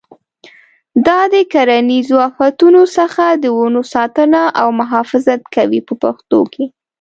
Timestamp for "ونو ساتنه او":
3.57-4.67